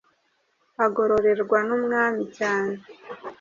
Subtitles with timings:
[0.85, 2.77] agororerwa n’umwami cyane,